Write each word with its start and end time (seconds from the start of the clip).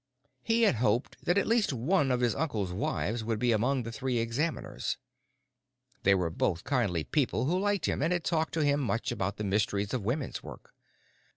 He 0.41 0.63
had 0.63 0.77
hoped 0.77 1.23
that 1.25 1.37
at 1.37 1.45
least 1.45 1.71
one 1.71 2.09
of 2.09 2.21
his 2.21 2.33
uncle's 2.33 2.73
wives 2.73 3.23
would 3.23 3.37
be 3.37 3.51
among 3.51 3.83
the 3.83 3.91
three 3.91 4.17
examiners: 4.17 4.97
they 6.01 6.15
were 6.15 6.31
both 6.31 6.63
kindly 6.63 7.03
people 7.03 7.45
who 7.45 7.59
liked 7.59 7.85
him 7.85 8.01
and 8.01 8.11
had 8.11 8.23
talked 8.23 8.55
to 8.55 8.63
him 8.63 8.79
much 8.79 9.11
about 9.11 9.37
the 9.37 9.43
mysteries 9.43 9.93
of 9.93 10.01
women's 10.03 10.41
work. 10.41 10.73